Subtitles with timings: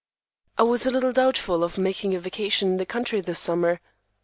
[0.57, 3.79] I was a little doubtful of making a vacation in the country this summer.